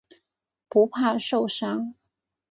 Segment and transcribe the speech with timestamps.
[0.67, 1.93] 不怕受伤。